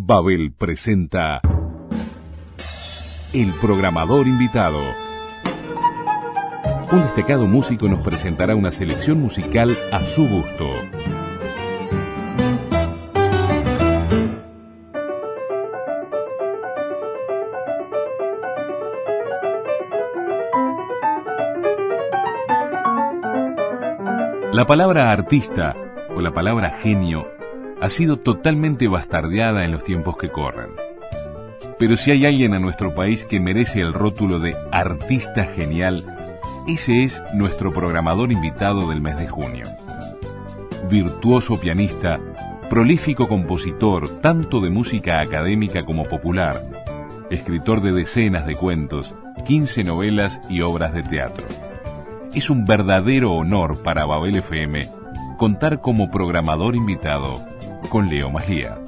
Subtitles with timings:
[0.00, 1.40] Babel presenta
[3.32, 4.78] El programador invitado.
[6.92, 10.66] Un destacado músico nos presentará una selección musical a su gusto.
[24.52, 25.74] La palabra artista
[26.14, 27.37] o la palabra genio
[27.80, 30.70] ha sido totalmente bastardeada en los tiempos que corren.
[31.78, 36.04] Pero si hay alguien en nuestro país que merece el rótulo de artista genial,
[36.66, 39.66] ese es nuestro programador invitado del mes de junio.
[40.90, 42.18] Virtuoso pianista,
[42.68, 46.60] prolífico compositor tanto de música académica como popular,
[47.30, 49.14] escritor de decenas de cuentos,
[49.46, 51.46] 15 novelas y obras de teatro.
[52.34, 54.88] Es un verdadero honor para Babel FM
[55.38, 57.40] contar como programador invitado
[57.88, 58.78] con Leo Magia.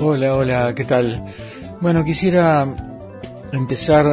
[0.00, 1.24] Hola, hola, ¿qué tal?
[1.80, 2.66] Bueno, quisiera
[3.52, 4.06] empezar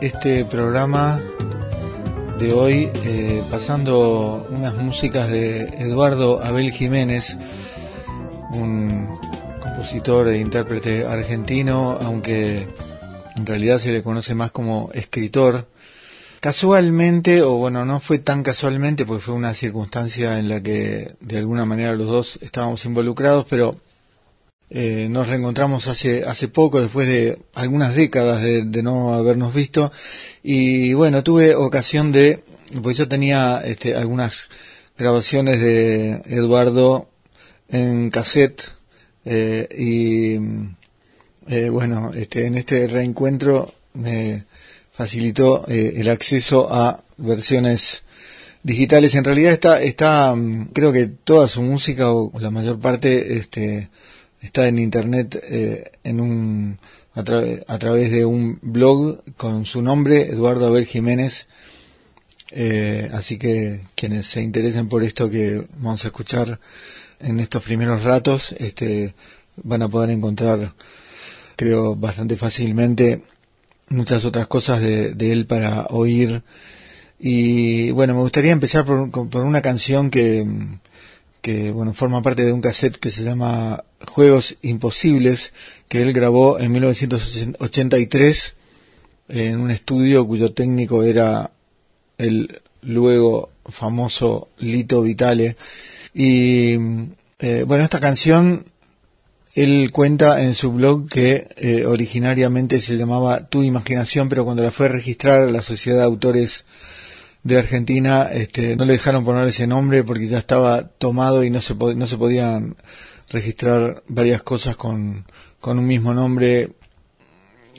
[0.00, 1.20] este programa
[2.38, 7.38] de hoy eh, pasando unas músicas de Eduardo Abel Jiménez,
[8.52, 9.08] un
[9.62, 12.68] compositor e intérprete argentino, aunque
[13.36, 15.68] en realidad se le conoce más como escritor.
[16.40, 21.38] Casualmente, o bueno, no fue tan casualmente, porque fue una circunstancia en la que de
[21.38, 23.80] alguna manera los dos estábamos involucrados, pero
[24.70, 29.92] eh, nos reencontramos hace, hace poco, después de algunas décadas de, no habernos visto,
[30.42, 32.42] y bueno, tuve ocasión de,
[32.82, 34.48] pues yo tenía este, algunas
[34.96, 37.08] grabaciones de Eduardo
[37.68, 38.70] en cassette,
[39.24, 40.38] eh, y
[41.48, 44.44] eh, bueno, este, en este reencuentro me
[44.92, 48.02] facilitó eh, el acceso a versiones
[48.62, 49.14] digitales.
[49.14, 53.90] En realidad está, está, mm, creo que toda su música o la mayor parte, este,
[54.40, 56.78] está en internet eh, en un,
[57.14, 61.46] a, través de un blog con su nombre, Eduardo Abel Jiménez.
[63.12, 66.58] así que quienes se interesen por esto que vamos a escuchar
[67.20, 69.14] en estos primeros ratos, este,
[69.56, 70.74] van a poder encontrar
[71.56, 73.22] creo bastante fácilmente
[73.88, 76.42] muchas otras cosas de, él para oír.
[77.18, 80.46] Y bueno, me gustaría empezar por, una canción que,
[81.40, 85.52] que, bueno, forma parte de un cassette que se llama Juegos Imposibles,
[85.88, 88.54] que él grabó en 1983
[89.28, 91.50] en un estudio cuyo técnico era
[92.18, 95.56] el luego famoso Lito Vitale.
[96.14, 96.76] Y
[97.38, 98.64] eh, bueno, esta canción
[99.56, 104.70] él cuenta en su blog que eh, originariamente se llamaba Tu Imaginación, pero cuando la
[104.70, 106.66] fue a registrar a la Sociedad de Autores
[107.42, 111.62] de Argentina, este, no le dejaron poner ese nombre porque ya estaba tomado y no
[111.62, 112.76] se, no se podían
[113.30, 115.24] registrar varias cosas con,
[115.58, 116.72] con un mismo nombre.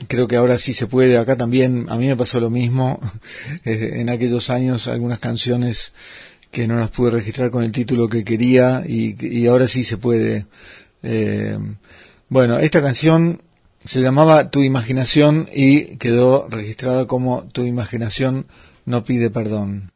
[0.08, 1.16] Creo que ahora sí se puede.
[1.16, 3.00] Acá también, a mí me pasó lo mismo.
[3.64, 5.92] Eh, en aquellos años, algunas canciones
[6.50, 9.96] que no las pude registrar con el título que quería y, y ahora sí se
[9.96, 10.46] puede
[11.10, 11.58] eh,
[12.28, 13.40] bueno, esta canción
[13.82, 18.46] se llamaba Tu imaginación y quedó registrada como Tu imaginación
[18.84, 19.90] no pide perdón.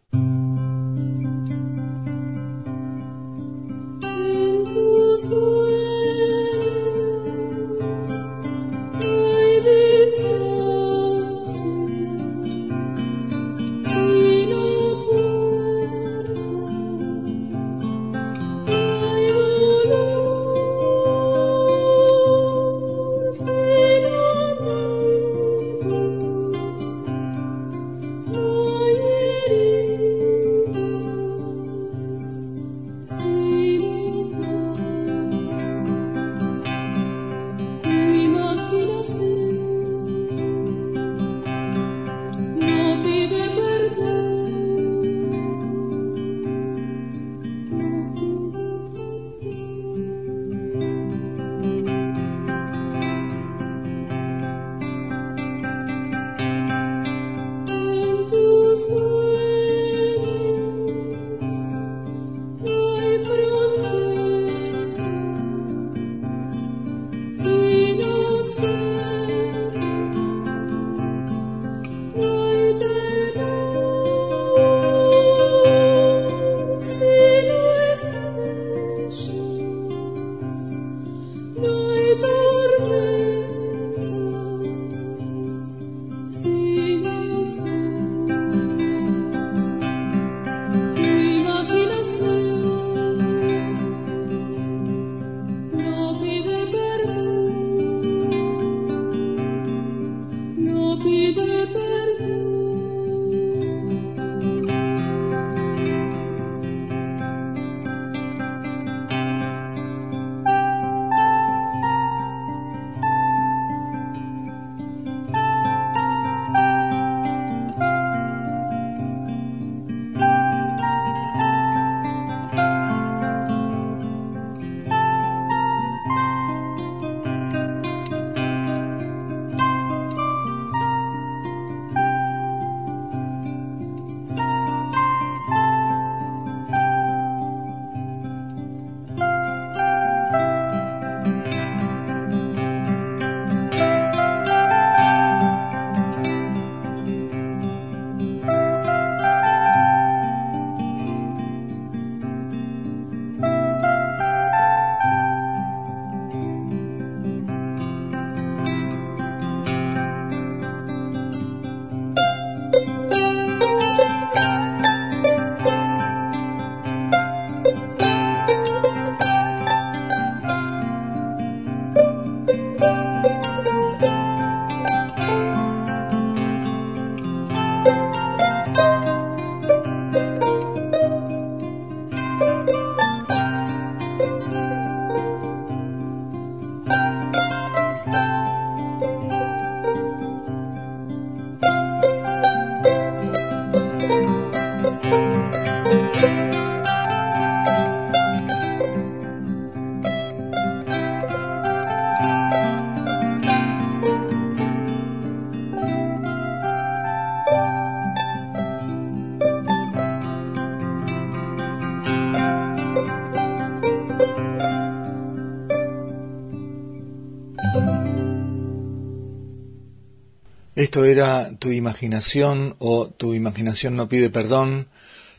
[220.82, 224.88] Esto era Tu imaginación o Tu imaginación no pide perdón,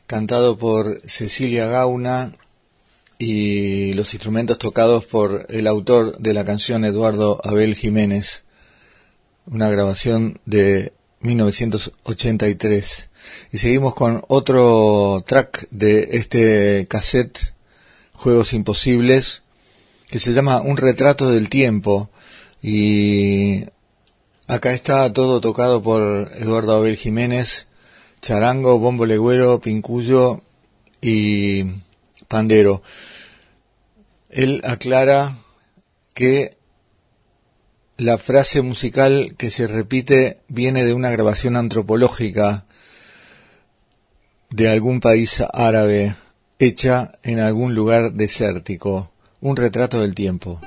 [0.07, 2.31] cantado por Cecilia Gauna
[3.19, 8.45] y los instrumentos tocados por el autor de la canción Eduardo Abel Jiménez,
[9.45, 13.09] una grabación de 1983.
[13.51, 17.53] Y seguimos con otro track de este cassette
[18.13, 19.43] Juegos Imposibles
[20.07, 22.09] que se llama Un retrato del tiempo.
[22.61, 23.65] Y
[24.47, 27.65] Acá está todo tocado por Eduardo Abel Jiménez,
[28.21, 30.41] charango, bombo legüero, pincuyo
[31.01, 31.63] y
[32.27, 32.83] pandero.
[34.29, 35.37] Él aclara
[36.13, 36.57] que
[37.95, 42.65] la frase musical que se repite viene de una grabación antropológica
[44.49, 46.15] de algún país árabe
[46.59, 50.59] hecha en algún lugar desértico, un retrato del tiempo.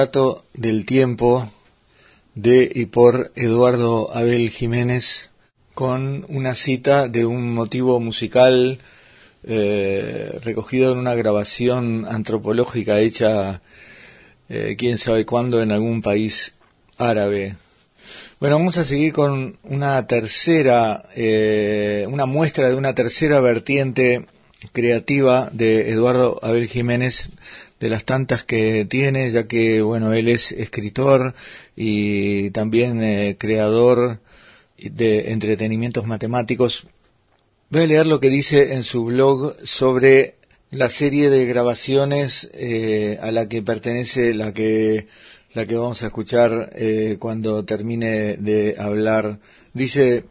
[0.00, 1.52] Trato del tiempo
[2.34, 5.28] de y por Eduardo Abel Jiménez
[5.74, 8.78] con una cita de un motivo musical
[9.44, 13.60] eh, recogido en una grabación antropológica hecha
[14.48, 16.54] eh, quién sabe cuándo en algún país
[16.96, 17.56] árabe.
[18.40, 24.24] Bueno, vamos a seguir con una tercera, eh, una muestra de una tercera vertiente
[24.72, 27.28] creativa de Eduardo Abel Jiménez
[27.80, 31.34] de las tantas que tiene, ya que, bueno, él es escritor
[31.74, 34.20] y también eh, creador
[34.78, 36.86] de entretenimientos matemáticos.
[37.70, 40.34] Voy a leer lo que dice en su blog sobre
[40.70, 45.06] la serie de grabaciones eh, a la que pertenece la que
[45.52, 49.40] la que vamos a escuchar eh, cuando termine de hablar.
[49.72, 50.24] Dice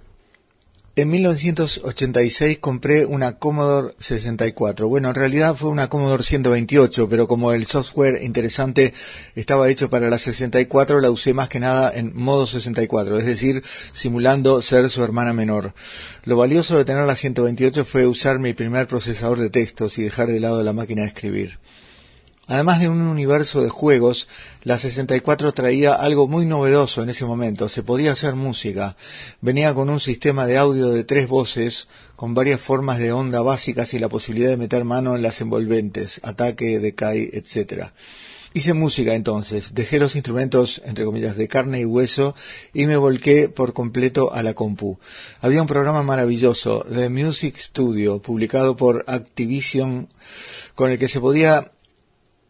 [1.01, 4.87] en 1986 compré una Commodore 64.
[4.87, 8.93] Bueno, en realidad fue una Commodore 128, pero como el software interesante
[9.35, 13.63] estaba hecho para la 64, la usé más que nada en modo 64, es decir,
[13.93, 15.73] simulando ser su hermana menor.
[16.25, 20.27] Lo valioso de tener la 128 fue usar mi primer procesador de textos y dejar
[20.27, 21.59] de lado la máquina de escribir.
[22.49, 24.27] Además de un universo de juegos,
[24.63, 27.69] la 64 traía algo muy novedoso en ese momento.
[27.69, 28.97] Se podía hacer música.
[29.39, 33.93] Venía con un sistema de audio de tres voces, con varias formas de onda básicas
[33.93, 37.91] y la posibilidad de meter mano en las envolventes, ataque, decay, etc.
[38.55, 42.33] Hice música entonces, dejé los instrumentos, entre comillas, de carne y hueso
[42.73, 44.97] y me volqué por completo a la compu.
[45.41, 50.07] Había un programa maravilloso, The Music Studio, publicado por Activision,
[50.73, 51.71] con el que se podía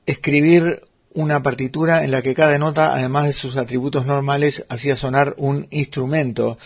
[0.05, 0.81] escribir
[1.13, 5.67] una partitura en la que cada nota, además de sus atributos normales, hacía sonar un
[5.71, 6.57] instrumento,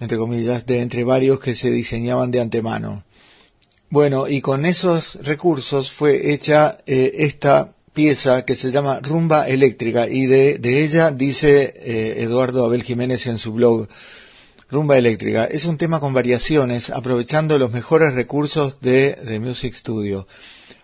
[0.00, 3.04] entre comillas, de entre varios que se diseñaban de antemano.
[3.90, 10.08] Bueno, y con esos recursos fue hecha eh, esta pieza que se llama Rumba Eléctrica
[10.08, 13.88] y de, ella dice eh, Eduardo Abel Jiménez en su blog
[14.70, 15.46] Rumba Eléctrica.
[15.46, 20.28] Es un tema con variaciones, aprovechando los mejores recursos de The Music Studio.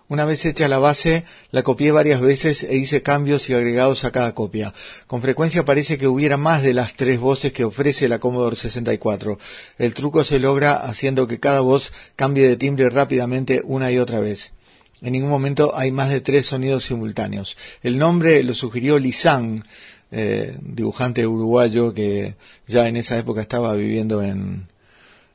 [0.06, 4.10] Una vez hecha la base, la copié varias veces e hice cambios y agregados a
[4.10, 4.74] cada copia.
[5.06, 9.38] Con frecuencia parece que hubiera más de las tres voces que ofrece la Commodore 64.
[9.78, 14.20] El truco se logra haciendo que cada voz cambie de timbre rápidamente una y otra
[14.20, 14.52] vez.
[15.00, 17.56] en ningún momento hay más de tres sonidos simultáneos.
[17.82, 19.64] El nombre lo sugirió Lizán,
[20.10, 22.34] eh, dibujante uruguayo que
[22.66, 24.68] ya en esa época estaba viviendo en,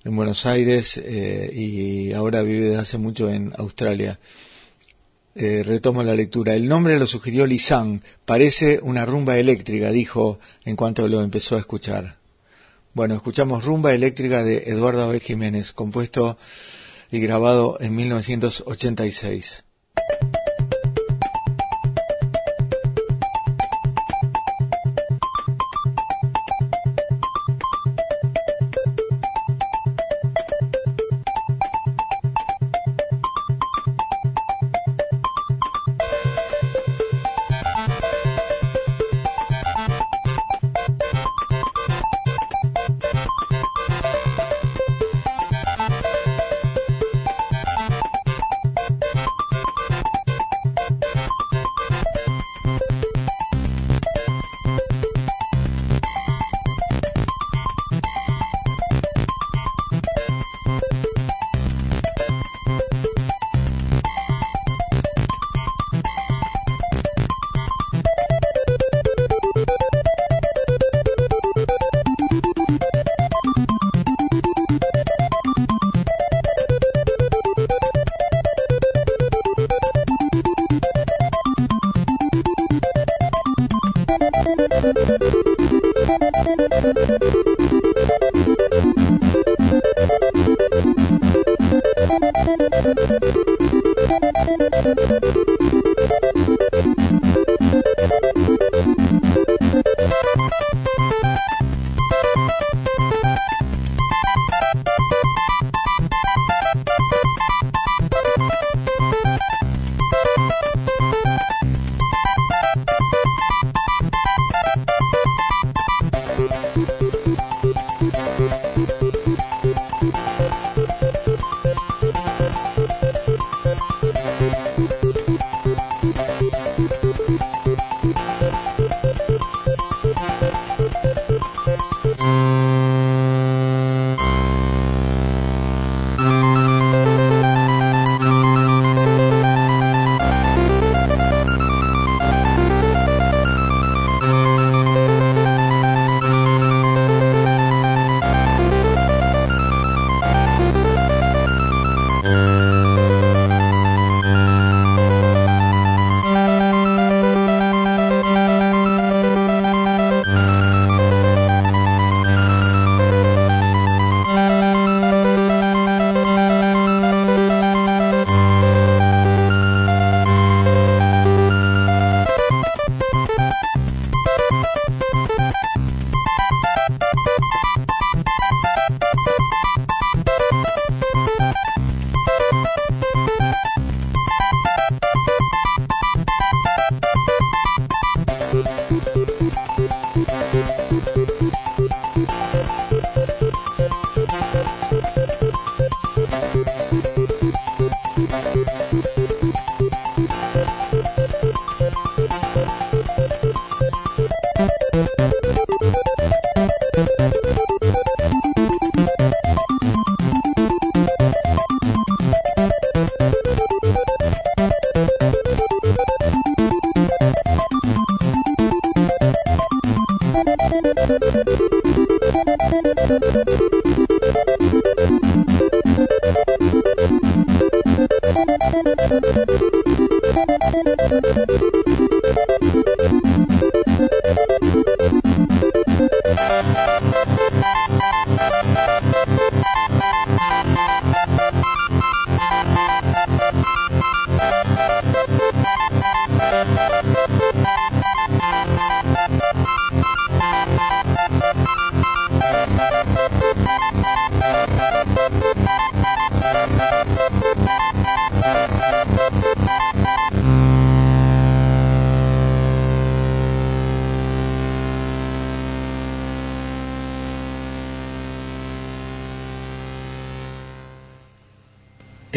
[0.04, 4.20] en Buenos Aires eh, y ahora vive desde hace mucho en Australia.
[5.36, 6.56] Eh, retomo la lectura.
[6.56, 8.04] El nombre lo sugirió Lizán.
[8.26, 12.20] Parece una rumba eléctrica, dijo en cuanto lo empezó a escuchar.
[12.94, 16.38] Bueno, escuchamos Rumba Eléctrica de Eduardo Abel Jiménez, compuesto
[17.12, 19.64] y grabado en 1986.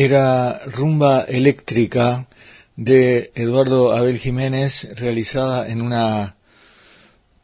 [0.05, 2.27] Era Rumba Eléctrica
[2.75, 6.35] de Eduardo Abel Jiménez, realizada en una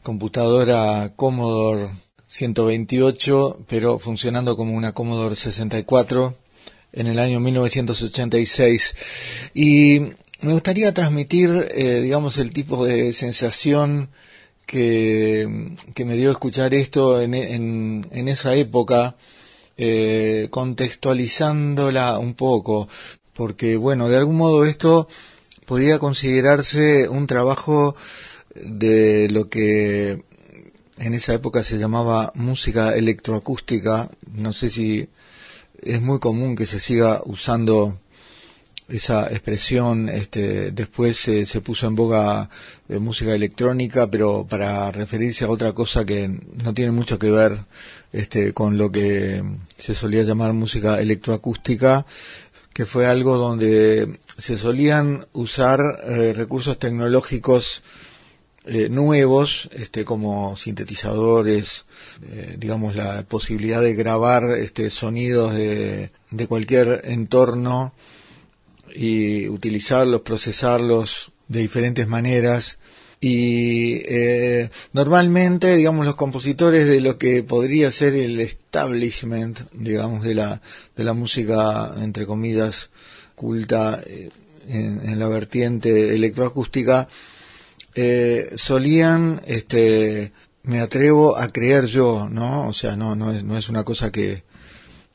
[0.02, 1.90] computadora Commodore
[2.26, 6.34] 128, pero funcionando como una Commodore 64
[6.94, 8.96] en el año 1986.
[9.54, 10.00] Y
[10.40, 14.10] me gustaría transmitir, eh, digamos, el tipo de sensación
[14.66, 19.14] que, que me dio escuchar esto en, en, esa época,
[19.78, 22.88] eh, contextualizándola un poco,
[23.32, 25.08] porque, bueno, de algún modo esto
[25.66, 27.94] podía considerarse un trabajo
[28.54, 30.24] de lo que
[30.98, 34.10] en esa época se llamaba música electroacústica.
[34.32, 35.08] No sé si
[35.82, 38.00] es muy común que se siga usando
[38.88, 40.08] esa expresión.
[40.08, 42.50] Este, después se puso en boga
[42.88, 46.28] eh, música electrónica, pero para referirse a otra cosa que
[46.64, 47.58] no tiene mucho que ver
[48.12, 49.42] este, con lo que
[49.78, 52.06] se solía llamar música electroacústica
[52.78, 57.82] que fue algo donde se solían usar eh, recursos tecnológicos
[58.66, 61.86] eh, nuevos, este, como sintetizadores,
[62.30, 67.92] eh, digamos la posibilidad de grabar este, sonidos de, de cualquier entorno
[68.94, 72.78] y utilizarlos, procesarlos de diferentes maneras.
[73.20, 80.34] Y eh, normalmente, digamos, los compositores de lo que podría ser el establishment, digamos, de
[80.36, 80.62] la,
[80.96, 82.90] de la música, entre comillas,
[83.34, 84.00] culta
[84.68, 87.08] en, en la vertiente electroacústica,
[87.94, 92.68] eh, solían, este, me atrevo a creer yo, ¿no?
[92.68, 94.44] O sea, no, no es, no es una cosa que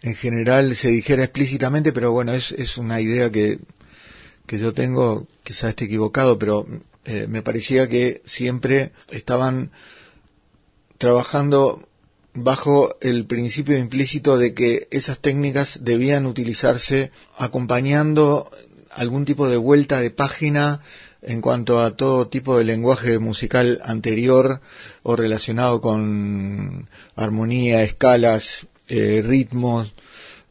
[0.02, 3.60] en general se dijera explícitamente, pero bueno, es, es una idea que,
[4.46, 6.68] que yo tengo, quizás esté equivocado, pero
[7.06, 9.72] eh, me parecía que siempre estaban
[10.98, 11.88] trabajando
[12.34, 18.50] bajo el principio implícito de que esas técnicas debían utilizarse acompañando
[18.92, 20.80] algún tipo de vuelta de página
[21.22, 24.62] en cuanto a todo tipo de lenguaje musical anterior
[25.04, 29.94] o relacionado con armonía, escalas, eh, ritmos,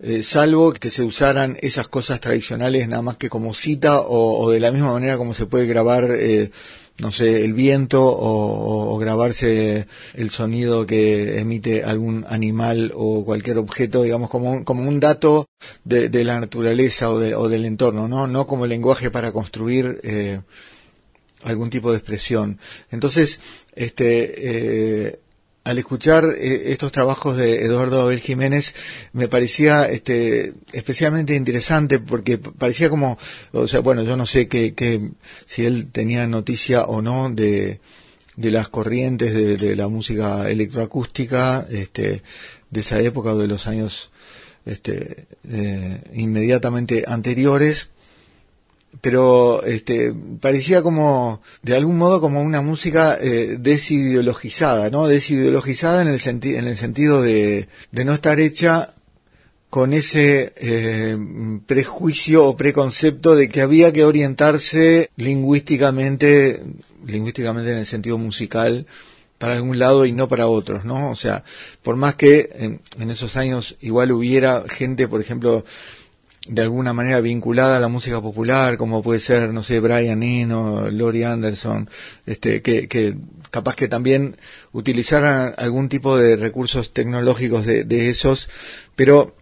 [0.02, 4.60] eh, salvo que se usaran esas cosas tradicionales nada más que como cita o, de
[4.60, 6.50] la misma manera como se puede grabar eh,
[6.98, 14.02] no sé, el viento o, grabarse el sonido que emite algún animal o cualquier objeto,
[14.02, 15.46] digamos, como un, como un dato
[15.84, 18.26] de, la naturaleza o, o, del entorno, ¿no?
[18.26, 20.40] No como lenguaje para construir eh,
[21.42, 22.58] algún tipo de expresión.
[22.90, 23.40] Entonces,
[23.74, 25.18] este, eh,
[25.64, 28.74] al escuchar eh, estos trabajos de Eduardo Abel Jiménez
[29.12, 33.18] me parecía este, especialmente interesante porque parecía como,
[33.52, 35.10] o sea, bueno, yo no sé que,
[35.46, 37.80] si él tenía noticia o no de,
[38.36, 42.22] de las corrientes de, la música electroacústica este,
[42.70, 44.10] de esa época o de los años
[44.64, 47.88] este, eh, inmediatamente anteriores,
[49.00, 55.08] pero este, parecía como, de algún modo, como una música eh, desideologizada, ¿no?
[55.08, 56.20] Desideologizada en el,
[56.56, 58.94] en el sentido de, de no estar hecha
[59.70, 61.16] con ese eh,
[61.66, 66.62] prejuicio o preconcepto de que había que orientarse lingüísticamente,
[67.06, 68.86] lingüísticamente en el sentido musical,
[69.38, 71.10] para algún lado y no para otros, ¿no?
[71.10, 71.42] O sea,
[71.82, 75.64] por más que en, en esos años igual hubiera gente, por ejemplo,
[76.48, 80.90] de alguna manera vinculada a la música popular, como puede ser, no sé, Brian Eno,
[80.90, 81.88] Lori Anderson,
[82.26, 83.16] este, que, que
[83.50, 84.36] capaz que también
[84.72, 88.48] utilizaran algún tipo de recursos tecnológicos de, de esos,
[88.96, 89.36] pero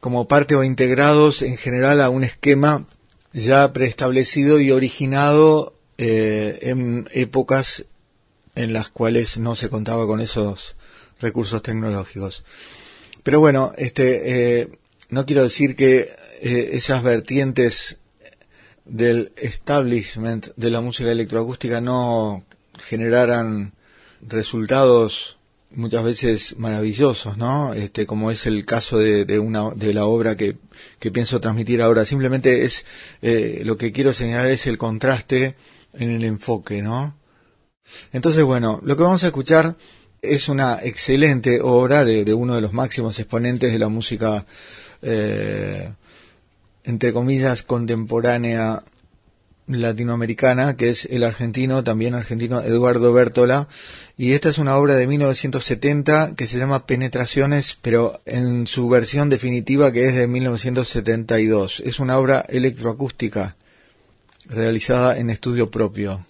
[0.00, 2.86] como parte o integrados en general a un esquema
[3.32, 7.84] ya preestablecido y originado eh, en épocas
[8.54, 10.76] en las cuales no se contaba con esos
[11.20, 12.44] recursos tecnológicos.
[13.22, 14.68] Pero bueno, este, eh,
[15.10, 16.08] no quiero decir que
[16.40, 17.98] eh, esas vertientes
[18.84, 22.44] del establishment de la música electroacústica no
[22.78, 23.72] generaran
[24.20, 25.38] resultados
[25.70, 27.74] muchas veces maravillosos, ¿no?
[27.74, 30.56] Este, como es el caso de, una de la obra que,
[30.98, 32.04] que, pienso transmitir ahora.
[32.04, 32.84] Simplemente es
[33.22, 35.56] eh, lo que quiero señalar es el contraste
[35.92, 37.16] en el enfoque, ¿no?
[38.12, 39.76] Entonces, bueno, lo que vamos a escuchar
[40.22, 44.46] es una excelente obra de, de uno de los máximos exponentes de la música
[45.04, 45.92] eh,
[46.84, 48.82] entre comillas, contemporánea
[49.66, 53.68] latinoamericana, que es el argentino, también argentino, Eduardo Bertola.
[54.16, 59.30] Y esta es una obra de 1970 que se llama Penetraciones, pero en su versión
[59.30, 61.82] definitiva que es de 1972.
[61.84, 63.56] Es una obra electroacústica
[64.48, 66.24] realizada en estudio propio.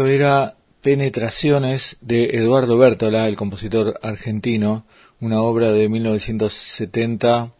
[0.00, 4.86] Esto era Penetraciones de Eduardo Bertola, el compositor argentino,
[5.20, 7.52] una obra de 1970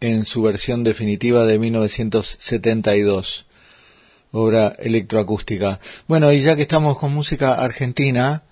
[0.00, 3.46] en su versión definitiva de 1972,
[4.32, 5.78] obra electroacústica.
[6.08, 8.42] Bueno, y ya que estamos con música argentina,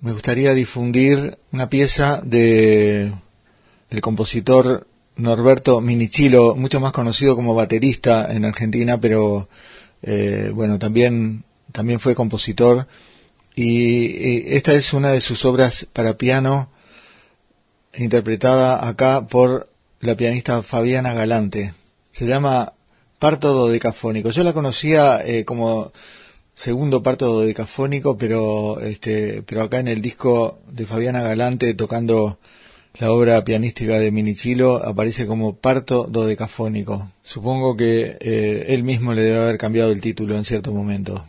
[0.00, 3.12] me gustaría difundir una pieza de
[3.90, 9.48] del compositor Norberto Minichilo, mucho más conocido como baterista en Argentina, pero
[10.02, 12.86] eh, bueno, también, también fue compositor.
[13.54, 16.70] Y, esta es una de sus obras para piano,
[17.96, 19.68] interpretada acá por
[20.00, 21.74] la pianista Fabiana Galante.
[22.12, 22.72] Se llama
[23.18, 24.30] Parto Dodecafónico.
[24.30, 25.92] Yo la conocía eh, como
[26.58, 32.38] segundo parto dodecafónico, pero, este, pero acá en el disco de Fabiana Galante tocando
[32.94, 37.12] la obra pianística de Minichilo aparece como parto dodecafónico.
[37.22, 41.24] Supongo que eh, él mismo le debe haber cambiado el título en cierto momento.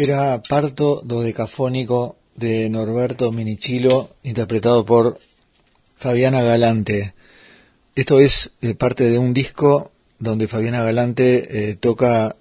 [0.00, 5.18] Era Parto Dodecafónico de Norberto Minichilo, interpretado por
[5.96, 7.14] Fabiana Galante.
[7.96, 12.36] Esto es eh, parte de un disco donde Fabiana Galante eh, toca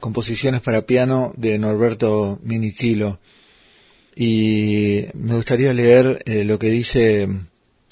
[0.00, 3.20] composiciones para piano de Norberto Minichilo.
[4.16, 7.28] Y me gustaría leer eh, lo que dice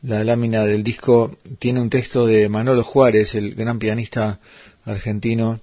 [0.00, 1.30] la lámina del disco.
[1.60, 4.40] Tiene un texto de Manolo Juárez, el gran pianista
[4.84, 5.60] argentino,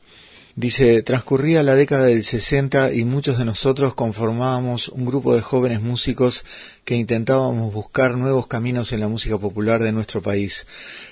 [0.60, 5.80] Dice, transcurría la década del 60 y muchos de nosotros conformábamos un grupo de jóvenes
[5.82, 6.44] músicos
[6.84, 10.68] que intentábamos buscar nuevos caminos en la música popular de nuestro país.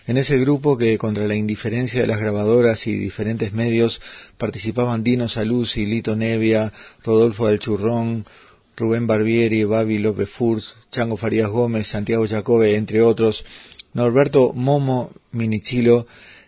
[0.06, 4.02] En ese grupo que contra la indiferencia de las grabadoras y diferentes medios
[4.38, 6.74] participaban Dino Saluzzi, Lito Nevia,
[7.06, 7.62] Rodolfo del
[8.76, 13.46] Rubén Barbieri, Babi López Furz, Chango Farías Gómez, Santiago Jacobe, entre otros,
[13.94, 16.06] Norberto Momo Minichilo,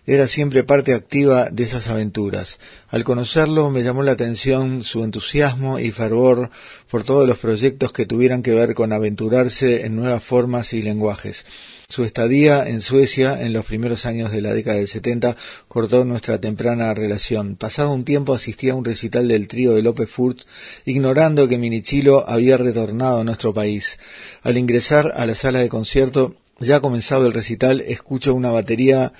[0.10, 2.58] era siempre parte activa de esas aventuras.
[2.88, 6.50] Al conocerlo me llamó la atención su entusiasmo y fervor
[6.90, 11.46] por todos los proyectos que tuvieran que ver con aventurarse en nuevas formas y lenguajes.
[11.90, 15.36] Su estadía en Suecia en los primeros años de la década del 70
[15.68, 17.56] cortó nuestra temprana relación.
[17.56, 20.40] Pasado un tiempo asistía a un recital del trío de López Furt,
[20.86, 24.00] ignorando que Minichilo había retornado a nuestro país.
[24.42, 29.14] Al ingresar a la sala de concierto, ya comenzado el recital, escucho una batería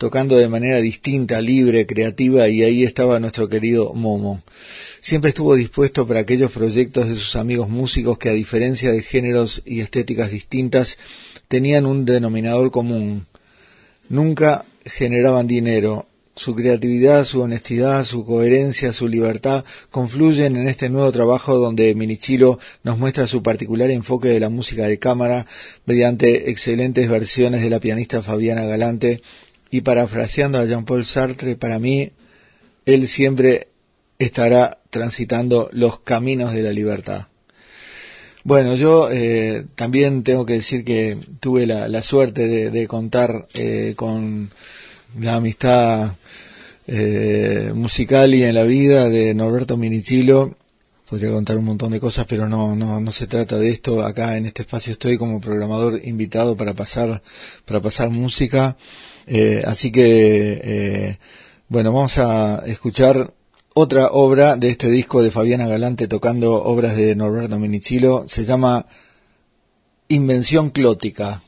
[0.00, 4.42] tocando de manera distinta, libre, creativa, y ahí estaba nuestro querido Momo.
[5.02, 9.60] Siempre estuvo dispuesto para aquellos proyectos de sus amigos músicos que, a diferencia de géneros
[9.66, 10.96] y estéticas distintas,
[11.48, 13.26] tenían un denominador común.
[14.08, 21.12] Nunca generaban dinero, su creatividad, su honestidad, su coherencia, su libertad confluyen en este nuevo
[21.12, 25.44] trabajo donde Minichilo nos muestra su particular enfoque de la música de cámara
[25.84, 29.20] mediante excelentes versiones de la pianista Fabiana Galante
[29.70, 32.10] y parafraseando a Jean-Paul Sartre, para mí,
[32.86, 33.68] él siempre
[34.18, 37.26] estará transitando los caminos de la libertad.
[38.42, 44.50] Bueno, yo eh, también tengo que decir que tuve la, suerte de, contar eh, con
[45.18, 46.14] la amistad
[46.86, 50.56] eh, musical y en la vida de Norberto Minichilo.
[51.08, 54.02] Podría contar un montón de cosas, pero no, no, no se trata de esto.
[54.02, 57.22] Acá en este espacio estoy como programador invitado para pasar,
[57.66, 58.76] para pasar música.
[59.32, 61.18] Eh, así que, eh,
[61.68, 63.32] bueno, vamos a escuchar
[63.74, 68.24] otra obra de este disco de Fabiana Galante tocando obras de Norberto Minichilo.
[68.26, 68.86] Se llama
[70.08, 71.42] Invención Clótica.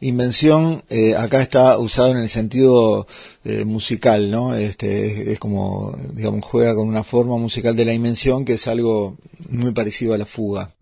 [0.00, 3.06] Invención eh, acá está usado en el sentido
[3.44, 4.54] eh, musical, ¿no?
[4.54, 9.18] Este es, como, digamos, juega con una forma musical de la invención que es algo
[9.50, 10.72] muy parecido a la fuga.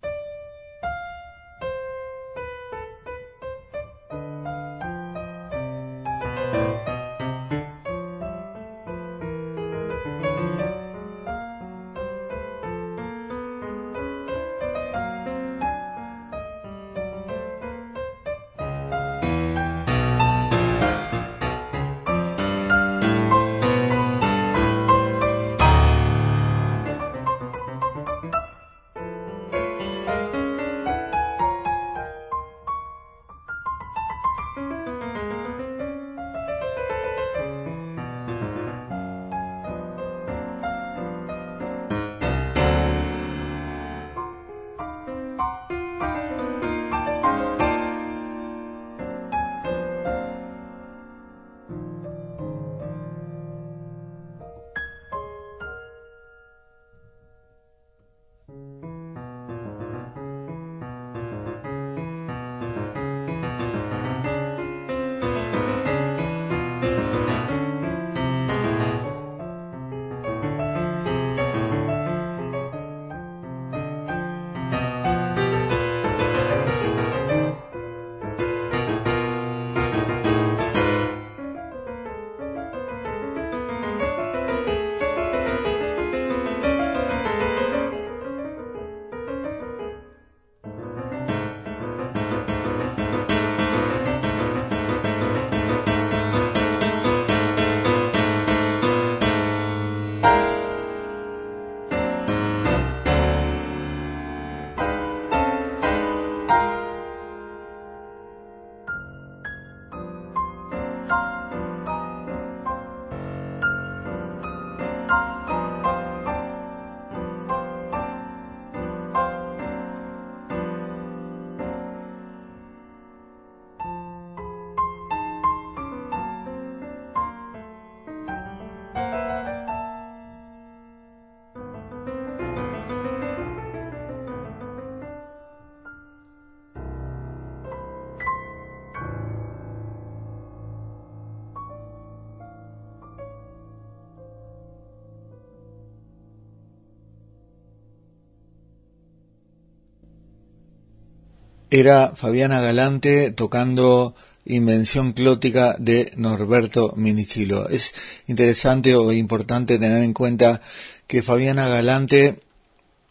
[151.81, 154.15] Era Fabiana Galante tocando
[154.47, 157.69] Invención Clótica de Norberto Minichilo.
[157.69, 157.93] Es
[158.29, 160.61] interesante o importante tener en cuenta
[161.09, 162.39] que Fabiana Galante,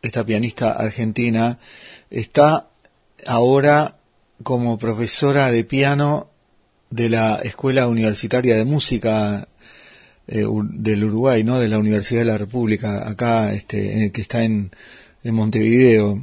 [0.01, 1.59] esta pianista argentina,
[2.09, 2.69] está
[3.27, 3.97] ahora
[4.43, 6.29] como profesora de piano
[6.89, 9.45] de la Escuela Universitaria de Música
[10.27, 11.59] eh, del Uruguay, ¿no?
[11.59, 14.71] De la Universidad de la República, acá, este, que está en,
[15.21, 16.21] en Montevideo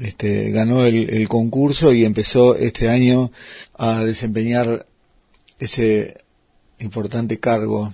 [0.00, 3.30] este, ganó el, concurso y empezó este año
[3.76, 4.86] a desempeñar
[5.58, 6.18] ese
[6.78, 7.92] importante cargo.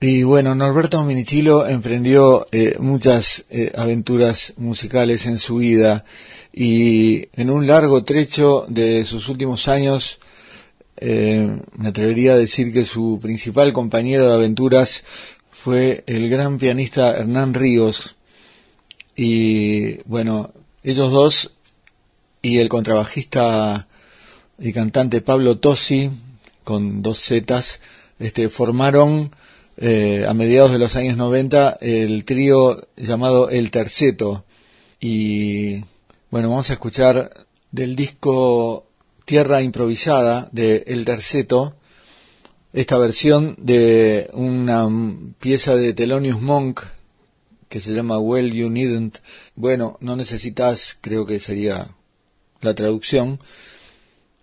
[0.00, 6.04] Y bueno, Norberto Minichilo emprendió eh, muchas eh, aventuras musicales en su vida
[6.52, 10.20] y en un largo trecho de sus últimos años
[10.98, 15.04] eh, me atrevería a decir que su principal compañero de aventuras
[15.50, 18.16] fue el gran pianista Hernán Ríos.
[19.16, 20.52] Y bueno,
[20.84, 21.50] ellos dos
[22.42, 23.88] y el contrabajista
[24.58, 26.10] y cantante Pablo Tosi,
[26.62, 27.80] con dos zetas,
[28.18, 29.34] este, formaron
[29.78, 34.44] eh, a mediados de los años 90 el trío llamado El Terceto.
[35.00, 35.84] Y
[36.30, 37.30] bueno, vamos a escuchar
[37.72, 38.86] del disco
[39.24, 41.74] Tierra Improvisada de El Terceto,
[42.74, 44.86] esta versión de una
[45.40, 46.82] pieza de Thelonious Monk
[47.74, 49.18] que se llama Well You Needn't.
[49.56, 51.88] Bueno, no necesitas, creo que sería
[52.60, 53.40] la traducción.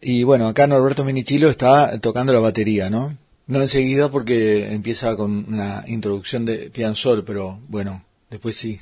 [0.02, 3.18] Y bueno, acá Norberto Minichilo está tocando la batería, ¿no?
[3.48, 8.82] No enseguida porque empieza con una introducción de Pianzol, pero bueno, después sí.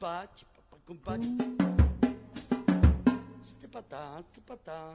[0.00, 1.28] compadre, papai, compadre.
[3.44, 4.86] Stipatá, stipatá.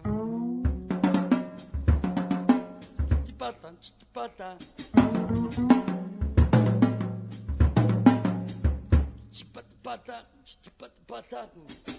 [3.23, 4.57] Stipatá, stipatá.
[9.31, 11.94] Stipatá, stipatá, stipatá.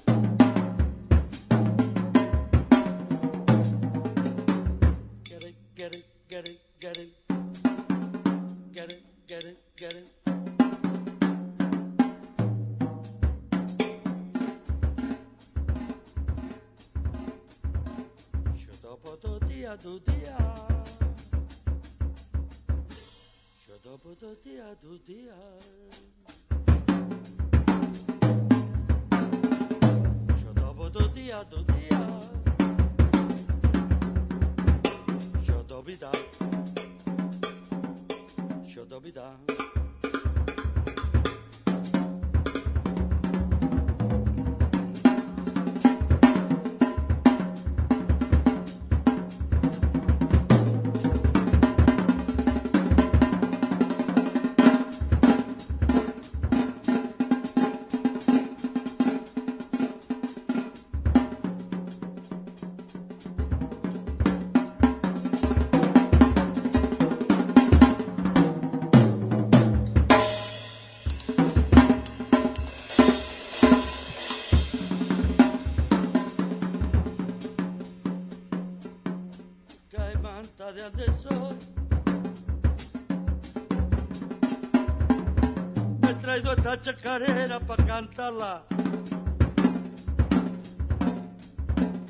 [86.86, 88.62] Chacarera pa' cantarla.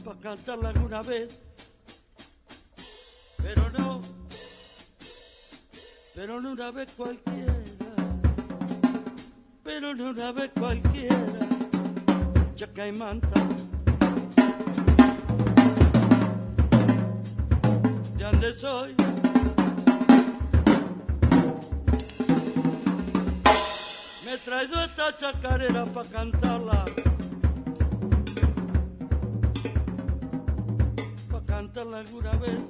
[0.05, 1.39] Pa' cantarla alguna vez.
[3.43, 4.03] Pero no,
[6.15, 7.55] pero no una vez cualquiera.
[9.65, 11.49] Pero no una vez cualquiera.
[12.55, 13.41] Chaca y manta.
[18.19, 19.06] Ya dónde soy.
[24.47, 26.85] He traído esta chacarera para cantarla.
[31.31, 32.61] Para cantarla alguna vez,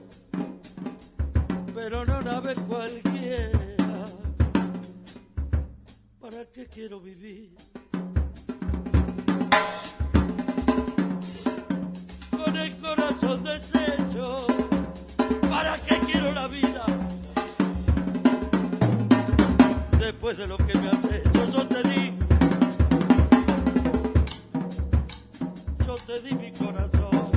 [1.75, 4.07] pero no una vez cualquiera.
[6.19, 7.55] ¿Para qué quiero vivir?
[12.31, 14.47] Con el corazón deshecho,
[15.51, 16.76] ¿para qué quiero la vida?
[20.07, 21.47] después de lo que me has hecho.
[21.53, 22.13] Yo te di,
[25.85, 27.33] yo te di mi corazón,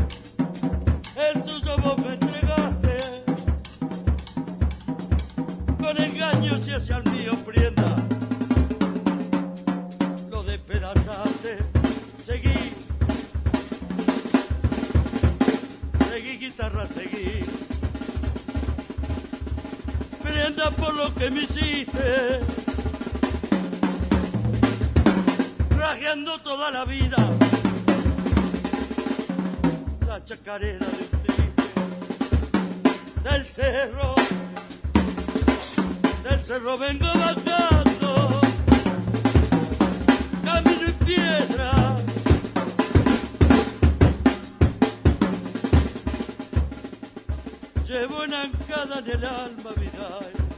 [1.15, 3.23] el tuyo vos me entregaste,
[5.79, 7.95] con engaños y hacia el mío prenda,
[10.29, 11.57] lo despedazaste,
[12.23, 12.73] seguí,
[16.07, 17.39] seguí guitarra, seguí.
[20.21, 22.58] Prenda por lo que me hiciste.
[25.89, 27.17] carcajeando toda la vida.
[30.07, 31.63] La chacarera del tripe,
[33.23, 34.15] del cerro,
[36.23, 38.41] del cerro vengo bajando,
[40.43, 41.97] camino y piedra.
[47.87, 50.48] Llevo en ancada en el alma, Vidal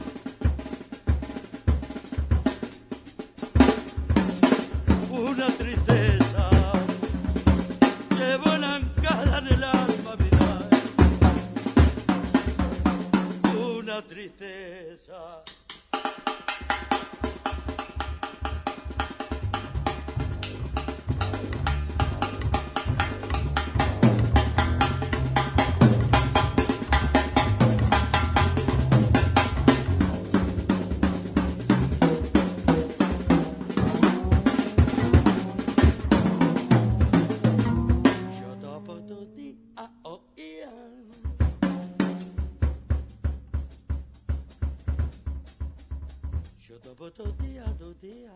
[46.94, 48.30] todo dia do dia.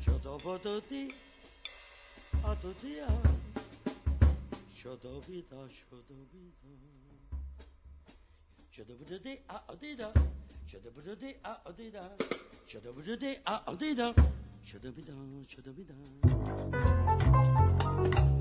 [0.00, 1.14] Chodobo do di,
[2.42, 3.06] a do dia.
[4.74, 6.52] Chodobida, chodobida.
[8.70, 10.12] Chodobo do di, a odida.
[10.66, 12.12] Chodobo do di, a odida.
[12.66, 14.14] Chodobo do di, a odida.
[14.64, 15.12] Chodobida,
[18.12, 18.31] da.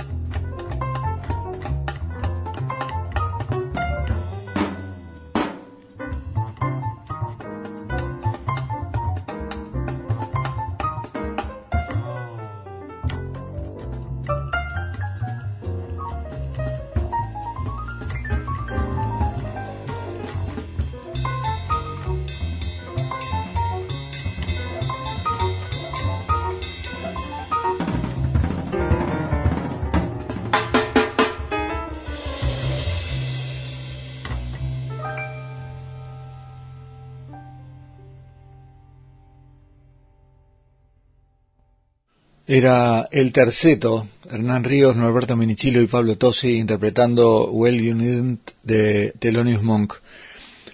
[42.54, 49.14] Era el terceto, Hernán Ríos, Norberto Minichilo y Pablo Tosi interpretando Well You Needn't de
[49.18, 49.94] Thelonious Monk.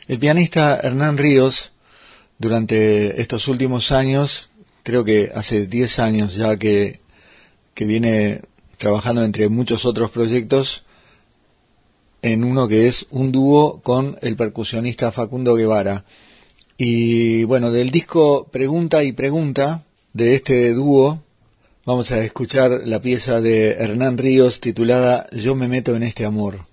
[0.07, 1.73] El pianista Hernán Ríos,
[2.39, 4.49] durante estos últimos años,
[4.81, 6.99] creo que hace 10 años ya que,
[7.75, 8.41] que viene
[8.77, 10.83] trabajando entre muchos otros proyectos,
[12.23, 16.05] en uno que es un dúo con el percusionista Facundo Guevara.
[16.75, 21.21] Y bueno, del disco Pregunta y Pregunta, de este dúo,
[21.87, 26.66] Vamos a escuchar la pieza de Hernán Ríos titulada Yo me meto en este amor.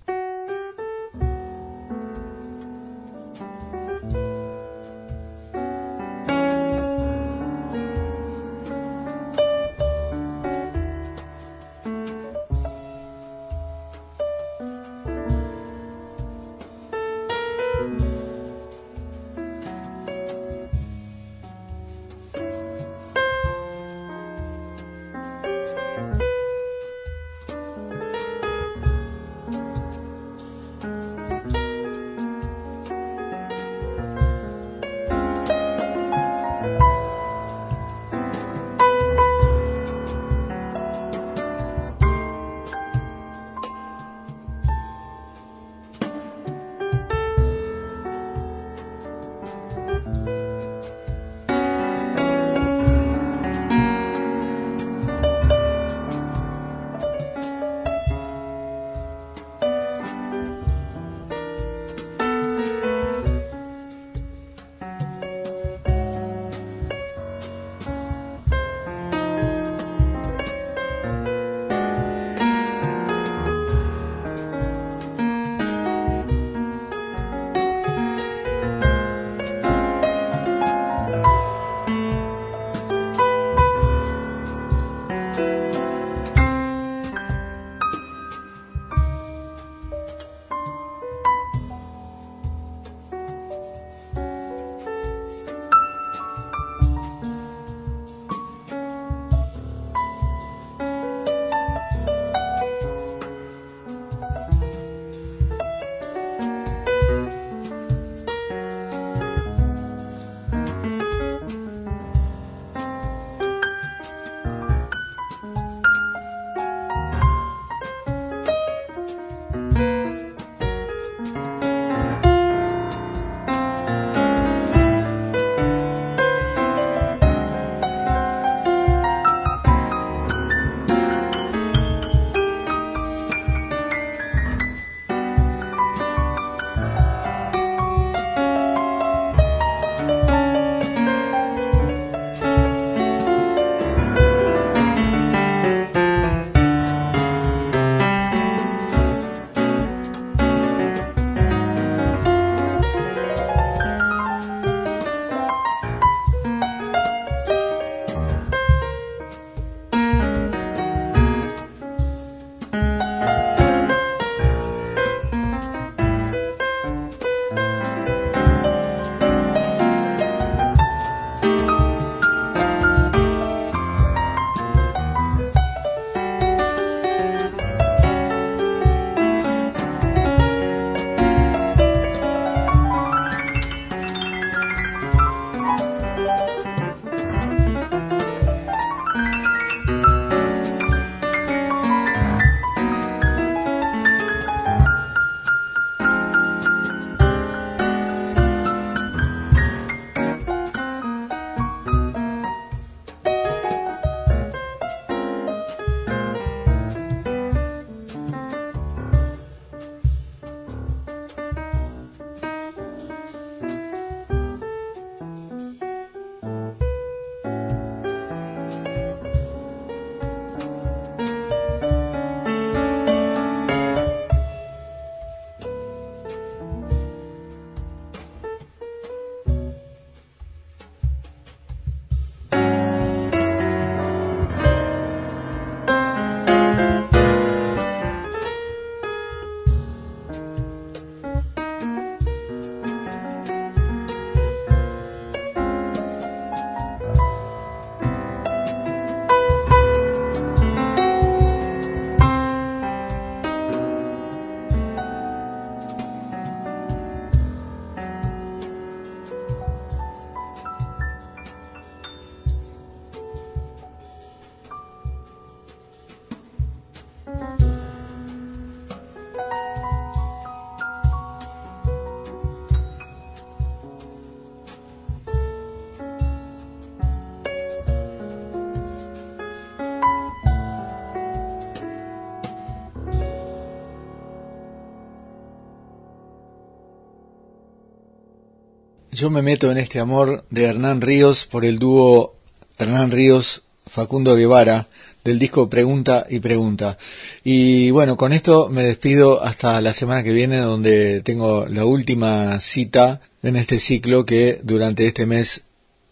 [289.15, 292.35] Yo me meto en este amor de Hernán Ríos por el dúo
[292.77, 294.87] Hernán Ríos Facundo Guevara
[295.23, 296.97] del disco Pregunta y Pregunta.
[297.41, 302.59] Y bueno, con esto me despido hasta la semana que viene donde tengo la última
[302.59, 305.63] cita en este ciclo que durante este mes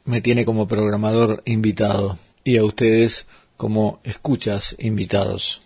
[0.05, 3.25] me tiene como programador invitado y a ustedes
[3.57, 5.62] como escuchas invitados.